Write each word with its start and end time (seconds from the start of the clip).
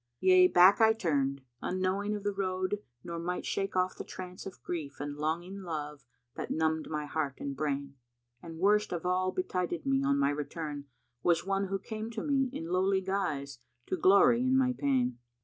Yea, 0.19 0.47
back 0.47 0.81
I 0.81 0.93
turned, 0.93 1.41
unknowing 1.61 2.15
of 2.15 2.23
the 2.23 2.33
road 2.33 2.79
nor 3.03 3.19
might 3.19 3.45
shake 3.45 3.75
off 3.75 3.95
The 3.95 4.03
trance 4.03 4.47
of 4.47 4.59
grief 4.63 4.99
and 4.99 5.15
longing 5.15 5.61
love 5.61 6.05
that 6.33 6.49
numbed 6.49 6.89
my 6.89 7.05
heart 7.05 7.35
and 7.37 7.55
brain; 7.55 7.93
And 8.41 8.57
worst 8.57 8.91
of 8.91 9.05
all 9.05 9.31
betided 9.31 9.85
me, 9.85 10.03
on 10.03 10.17
my 10.17 10.31
return, 10.31 10.85
was 11.21 11.45
one 11.45 11.65
Who 11.67 11.77
came 11.77 12.09
to 12.13 12.23
me, 12.23 12.49
in 12.51 12.65
lowly 12.71 13.01
guise, 13.01 13.59
to 13.89 13.95
glory 13.95 14.41
in 14.41 14.57
my 14.57 14.73
pain. 14.73 15.19